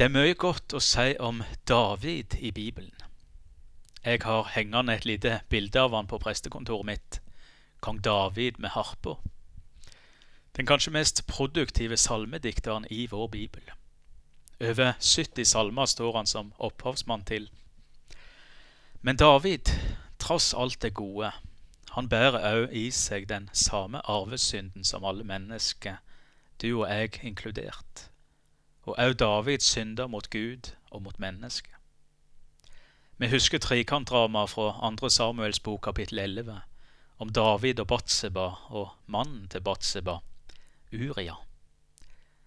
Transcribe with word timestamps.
Det 0.00 0.06
er 0.06 0.12
mye 0.14 0.32
godt 0.32 0.72
å 0.72 0.78
si 0.80 1.10
om 1.20 1.42
David 1.68 2.38
i 2.40 2.48
Bibelen. 2.56 3.02
Jeg 4.00 4.22
har 4.24 4.46
hengende 4.54 4.94
et 4.96 5.04
lite 5.04 5.42
bilde 5.52 5.76
av 5.76 5.92
han 5.92 6.06
på 6.08 6.16
prestekontoret 6.22 6.86
mitt, 6.88 7.18
kong 7.84 7.98
David 8.00 8.56
med 8.64 8.72
harpa. 8.72 9.18
Den 10.56 10.70
kanskje 10.70 10.94
mest 10.94 11.20
produktive 11.28 11.98
salmedikteren 12.00 12.86
i 12.88 13.02
vår 13.12 13.28
bibel. 13.28 13.68
Over 14.60 14.94
70 14.96 15.44
salmer 15.44 15.92
står 15.92 16.16
han 16.16 16.32
som 16.32 16.54
opphavsmann 16.56 17.28
til. 17.28 17.50
Men 19.02 19.20
David, 19.20 19.68
tross 20.18 20.54
alt 20.54 20.80
det 20.80 20.94
gode, 20.96 21.34
han 21.90 22.08
bærer 22.08 22.48
òg 22.54 22.72
i 22.72 22.86
seg 22.88 23.28
den 23.28 23.50
samme 23.52 24.00
arvesynden 24.08 24.80
som 24.80 25.04
alle 25.04 25.28
mennesker, 25.28 26.00
du 26.56 26.70
og 26.78 26.88
jeg 26.88 27.20
inkludert. 27.20 28.09
Og 28.90 28.96
òg 28.98 29.12
Davids 29.18 29.68
synder 29.70 30.08
mot 30.10 30.26
Gud 30.30 30.72
og 30.90 31.02
mot 31.02 31.18
mennesket. 31.22 31.74
Vi 33.22 33.28
husker 33.30 33.58
trekantdramaet 33.58 34.50
fra 34.50 34.90
2. 35.00 35.08
Samuels 35.08 35.60
bok 35.60 35.80
kapittel 35.84 36.18
11 36.18 36.56
om 37.18 37.28
David 37.32 37.80
og 37.80 37.86
Batseba 37.86 38.48
og 38.74 38.88
mannen 39.06 39.46
til 39.48 39.60
Batseba, 39.60 40.16
Uria. 40.92 41.36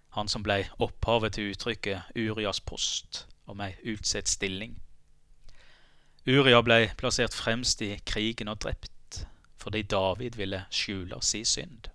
Han 0.08 0.28
som 0.28 0.44
ble 0.44 0.66
opphavet 0.78 1.32
til 1.32 1.54
uttrykket 1.54 2.12
Urias 2.16 2.60
post 2.60 3.24
om 3.46 3.64
ei 3.64 3.72
utsett 3.94 4.28
stilling. 4.28 4.76
Uria 6.28 6.60
ble 6.60 6.90
plassert 7.00 7.32
fremst 7.32 7.80
i 7.80 7.94
krigen 8.04 8.52
og 8.52 8.60
drept 8.60 9.24
fordi 9.56 9.82
David 9.82 10.36
ville 10.36 10.66
skjule 10.70 11.22
si 11.24 11.44
synd. 11.44 11.88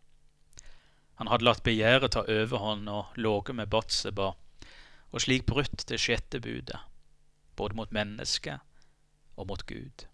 Han 1.19 1.27
hadde 1.27 1.43
latt 1.43 1.65
begjæret 1.67 2.13
ta 2.15 2.21
overhånd 2.23 2.87
og 2.87 3.17
ligget 3.19 3.55
med 3.55 3.67
Batseba, 3.67 4.29
og 5.11 5.21
slik 5.21 5.43
brutt 5.45 5.83
det 5.89 5.97
sjette 5.99 6.39
budet, 6.39 6.79
både 7.59 7.75
mot 7.75 7.91
mennesket 7.91 8.63
og 9.35 9.47
mot 9.47 9.65
Gud. 9.67 10.05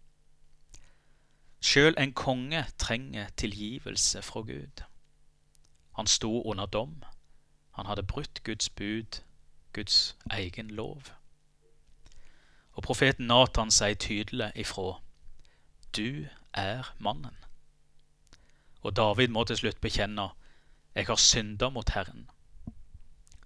Sjøl 1.61 1.93
en 2.01 2.13
konge 2.13 2.63
trenger 2.81 3.29
tilgivelse 3.37 4.21
fra 4.21 4.41
Gud. 4.41 4.81
Han 5.93 6.07
sto 6.07 6.41
under 6.41 6.65
dom. 6.65 7.03
Han 7.71 7.85
hadde 7.85 8.03
brutt 8.03 8.41
Guds 8.43 8.69
bud, 8.69 9.21
Guds 9.73 10.15
egen 10.31 10.71
lov. 10.71 11.11
Og 12.73 12.83
profeten 12.83 13.27
Nathan 13.27 13.71
sier 13.71 13.93
tydelig 13.93 14.51
ifra 14.55 14.99
Du 15.95 16.25
er 16.53 16.95
mannen. 16.99 17.37
Og 18.81 18.95
David 18.95 19.27
må 19.27 19.43
til 19.43 19.57
slutt 19.57 19.81
bekjenne 19.81 20.29
Jeg 20.95 21.05
har 21.05 21.15
synda 21.15 21.69
mot 21.69 21.89
Herren. 21.89 22.29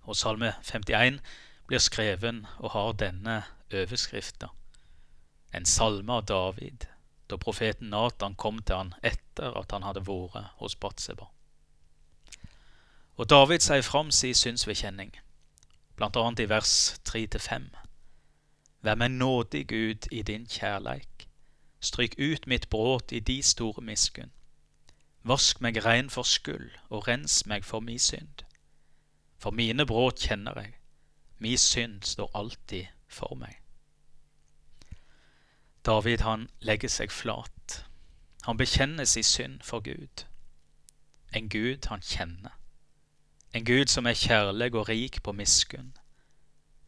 Og 0.01 0.15
Salme 0.15 0.53
51 0.63 1.19
blir 1.67 1.81
skreven 1.81 2.45
og 2.57 2.71
har 2.71 2.91
denne 2.91 3.43
overskrifta. 3.73 4.47
En 5.53 5.65
salme 5.65 6.13
av 6.13 6.25
David, 6.29 6.85
da 7.29 7.37
profeten 7.37 7.89
Nathan 7.89 8.35
kom 8.35 8.61
til 8.61 8.75
han 8.75 8.93
etter 9.03 9.57
at 9.57 9.73
han 9.73 9.83
hadde 9.83 10.05
vært 10.05 10.53
hos 10.61 10.75
Batseba. 10.75 11.25
Og 13.17 13.29
David 13.29 13.65
sier 13.65 13.81
fram 13.81 14.11
si 14.11 14.33
synsvedkjenning, 14.33 15.11
annet 15.99 16.39
i 16.39 16.49
vers 16.49 16.73
3-5. 17.09 17.65
Vær 18.81 18.95
meg 18.95 19.11
nådig, 19.11 19.67
Gud, 19.67 20.07
i 20.11 20.21
din 20.21 20.45
kjærleik. 20.47 21.27
Stryk 21.81 22.15
ut 22.19 22.47
mitt 22.47 22.69
bråt 22.69 23.11
i 23.11 23.19
de 23.19 23.41
store 23.43 23.81
miskunn. 23.83 24.31
Vask 25.29 25.61
meg 25.61 25.85
rein 25.85 26.09
for 26.09 26.23
skyld, 26.23 26.71
og 26.89 27.07
rens 27.07 27.45
meg 27.45 27.65
for 27.65 27.79
mi 27.79 27.97
synd. 27.97 28.41
For 29.37 29.51
mine 29.51 29.85
bråt 29.85 30.25
kjenner 30.25 30.57
jeg, 30.57 30.73
mi 31.37 31.57
synd 31.57 32.01
står 32.03 32.31
alltid 32.33 32.85
for 33.07 33.35
meg. 33.35 33.59
David 35.85 36.25
han 36.25 36.49
legger 36.59 36.89
seg 36.89 37.11
flat. 37.11 37.85
Han 38.43 38.57
bekjenner 38.57 39.05
sin 39.05 39.23
synd 39.23 39.61
for 39.61 39.79
Gud. 39.85 40.25
En 41.33 41.49
Gud 41.49 41.85
han 41.87 42.01
kjenner. 42.01 42.57
En 43.53 43.65
Gud 43.65 43.85
som 43.85 44.05
er 44.05 44.13
kjærlig 44.13 44.75
og 44.75 44.89
rik 44.89 45.23
på 45.23 45.31
miskunn. 45.31 45.93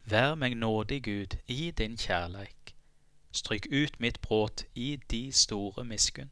Vær 0.04 0.34
meg 0.34 0.54
nådig, 0.56 1.02
Gud, 1.04 1.38
i 1.46 1.70
din 1.70 1.96
kjærleik. 1.96 2.74
Stryk 3.32 3.66
ut 3.72 4.00
mitt 4.00 4.20
bråt 4.20 4.64
i 4.74 4.98
de 5.10 5.32
store 5.32 5.84
miskunn. 5.84 6.30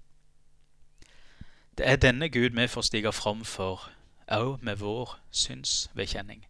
Det 1.81 1.89
er 1.89 1.97
denne 1.97 2.29
Gud 2.29 2.51
vi 2.51 2.67
får 2.67 2.81
stige 2.81 3.13
fram 3.13 3.45
for, 3.45 3.91
òg 4.29 4.59
med 4.63 4.77
vår 4.77 5.19
synsvedkjenning. 5.31 6.47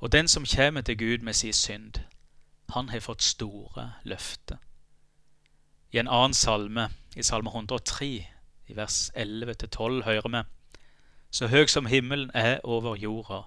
Og 0.00 0.12
den 0.12 0.28
som 0.28 0.44
kommer 0.56 0.80
til 0.80 0.98
Gud 0.98 1.18
med 1.18 1.32
sin 1.32 1.52
synd, 1.52 1.92
han 2.68 2.88
har 2.88 3.00
fått 3.00 3.22
store 3.22 3.92
løfter. 4.02 4.56
I 5.92 5.98
en 5.98 6.08
annen 6.08 6.34
salme, 6.34 6.90
i 7.16 7.22
salme 7.22 7.48
103, 7.48 8.26
i 8.68 8.76
vers 8.76 9.10
11-12, 9.16 10.04
hører 10.04 10.28
vi 10.28 10.48
Så 11.30 11.46
høg 11.46 11.70
som 11.70 11.86
himmelen 11.86 12.30
er 12.34 12.60
over 12.64 12.96
jorda, 12.96 13.40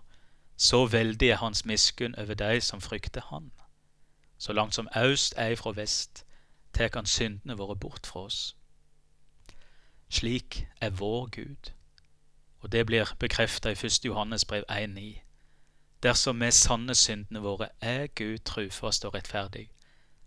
så 0.56 0.86
veldig 0.86 1.30
er 1.30 1.36
hans 1.36 1.66
miskunn 1.66 2.16
over 2.16 2.34
de 2.34 2.62
som 2.62 2.82
frykter 2.82 3.22
Han. 3.30 3.52
Så 4.38 4.54
langt 4.54 4.76
som 4.76 4.88
aust 4.92 5.34
er 5.38 5.56
fra 5.56 5.72
vest, 5.72 6.26
tek 6.74 6.96
han 6.96 7.06
syndene 7.06 7.58
våre 7.58 7.76
bort 7.76 8.06
fra 8.08 8.20
oss. 8.20 8.57
Slik 10.10 10.68
er 10.82 10.90
vår 10.90 11.30
Gud, 11.30 11.72
og 12.60 12.72
det 12.72 12.86
blir 12.86 13.16
bekrefta 13.20 13.70
i 13.70 13.72
1. 13.86 14.06
Johannes 14.06 14.46
brev 14.46 14.64
1,9. 14.72 15.20
Dersom 16.04 16.42
vi 16.42 16.52
sanne 16.52 16.96
syndene 16.96 17.40
våre, 17.40 17.70
er 17.82 18.08
Gud 18.08 18.38
trufast 18.38 19.06
og 19.06 19.14
rettferdig, 19.14 19.70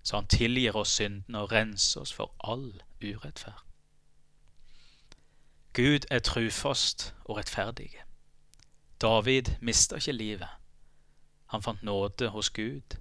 så 0.03 0.17
han 0.17 0.27
tilgir 0.27 0.77
oss 0.77 0.89
syndene 0.89 1.39
og 1.39 1.53
renser 1.53 2.01
oss 2.01 2.13
for 2.13 2.35
all 2.45 2.83
urettferd. 3.03 3.65
Gud 5.73 6.07
er 6.11 6.19
trufast 6.19 7.15
og 7.25 7.37
rettferdig. 7.37 7.91
David 9.01 9.43
mista 9.61 9.97
ikke 9.97 10.13
livet. 10.13 10.49
Han 11.47 11.63
fant 11.63 11.83
nåde 11.83 12.29
hos 12.29 12.51
Gud, 12.51 12.99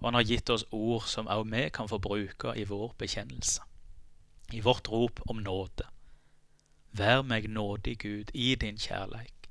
og 0.00 0.06
han 0.06 0.14
har 0.14 0.24
gitt 0.24 0.50
oss 0.50 0.64
ord 0.70 1.06
som 1.06 1.26
også 1.26 1.50
vi 1.50 1.68
kan 1.68 1.88
få 1.88 1.98
bruke 1.98 2.52
i 2.56 2.64
vår 2.64 2.94
bekjennelse, 2.98 3.62
i 4.52 4.60
vårt 4.60 4.88
rop 4.88 5.20
om 5.28 5.36
nåde. 5.36 5.86
Vær 6.92 7.22
meg 7.22 7.48
nådig, 7.48 7.98
Gud, 7.98 8.30
i 8.34 8.54
din 8.54 8.78
kjærleik. 8.78 9.50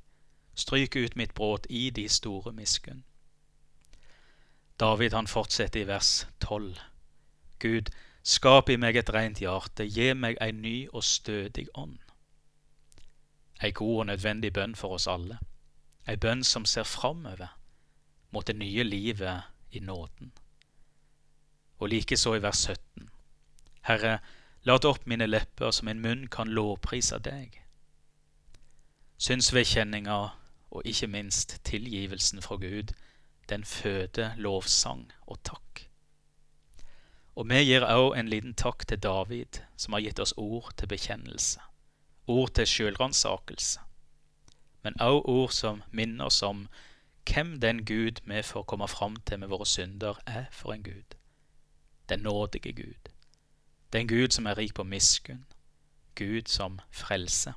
Stryk 0.56 0.96
ut 0.96 1.16
mitt 1.16 1.34
bråt 1.34 1.68
i 1.70 1.90
de 1.90 2.10
store 2.10 2.52
miskunn. 2.52 3.04
David 4.80 5.14
han 5.14 5.28
fortsetter 5.28 5.82
i 5.82 5.88
vers 5.88 6.28
12. 6.40 6.76
Gud, 7.60 7.90
skap 8.24 8.70
i 8.70 8.76
meg 8.76 8.96
et 8.96 9.14
rent 9.14 9.40
hjerte, 9.40 9.88
gi 9.88 10.14
meg 10.14 10.38
ei 10.42 10.52
ny 10.52 10.88
og 10.94 11.04
stødig 11.04 11.68
ånd. 11.74 12.00
Ei 13.64 13.72
god 13.72 14.00
og 14.00 14.06
nødvendig 14.06 14.54
bønn 14.54 14.76
for 14.76 14.96
oss 14.96 15.08
alle. 15.08 15.40
Ei 16.08 16.16
bønn 16.16 16.44
som 16.44 16.66
ser 16.66 16.84
framover 16.84 17.58
mot 18.32 18.48
det 18.48 18.56
nye 18.56 18.84
livet 18.84 19.42
i 19.72 19.80
nåden. 19.80 20.32
Og 21.80 21.90
likeså 21.90 22.36
i 22.36 22.42
vers 22.42 22.58
17. 22.58 23.10
Herre, 23.82 24.20
lat 24.64 24.86
opp 24.86 25.06
mine 25.08 25.28
lepper 25.28 25.72
så 25.72 25.86
min 25.86 26.02
munn 26.03 26.28
kan 26.28 26.52
lovprise 26.52 27.20
deg. 27.24 27.62
Synsvedkjenninga 29.20 30.20
og 30.72 30.86
ikke 30.86 31.08
minst 31.08 31.58
tilgivelsen 31.66 32.42
fra 32.42 32.56
Gud, 32.56 32.94
den 33.50 33.66
føder 33.66 34.36
lovsang 34.38 35.12
og 35.28 35.40
takk. 35.44 35.86
Og 37.36 37.50
vi 37.50 37.64
gir 37.64 37.86
òg 37.88 38.18
en 38.19 38.30
liten 38.30 38.53
takk 38.53 38.86
til 38.88 39.00
David, 39.00 39.62
som 39.78 39.96
har 39.96 40.03
gitt 40.03 40.19
oss 40.19 40.34
ord 40.38 40.74
til 40.78 40.92
bekjennelse, 40.92 41.62
ord 42.28 42.53
til 42.53 42.68
sjølransakelse, 42.68 43.80
men 44.84 45.00
òg 45.03 45.24
ord 45.25 45.53
som 45.56 45.84
minner 45.92 46.30
oss 46.30 46.42
om 46.44 46.68
hvem 47.30 47.59
den 47.62 47.86
Gud 47.86 48.22
vi 48.25 48.42
får 48.42 48.64
komme 48.64 48.88
fram 48.88 49.16
til 49.25 49.40
med 49.40 49.51
våre 49.51 49.66
synder, 49.66 50.19
er 50.25 50.45
for 50.51 50.74
en 50.74 50.84
Gud. 50.84 51.16
Den 52.10 52.19
nådige 52.19 52.74
Gud. 52.74 53.09
Den 53.94 54.07
Gud 54.07 54.30
som 54.36 54.45
er 54.45 54.57
rik 54.57 54.74
på 54.77 54.83
miskunn. 54.83 55.45
Gud 56.15 56.47
som 56.47 56.80
frelse. 56.91 57.53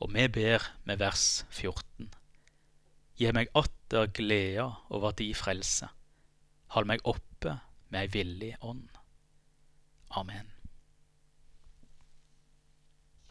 Og 0.00 0.14
vi 0.14 0.28
ber 0.28 0.66
med 0.84 0.98
vers 1.00 1.46
14. 1.50 2.10
Gi 3.16 3.30
meg 3.32 3.52
atter 3.54 4.10
gleda 4.12 4.66
over 4.90 5.14
di 5.16 5.30
frelse. 5.34 5.88
Hold 6.74 6.90
meg 6.90 7.04
oppe 7.04 7.58
med 7.88 8.00
ei 8.02 8.12
villig 8.12 8.56
ånd. 8.60 8.90
Amen. 10.10 10.53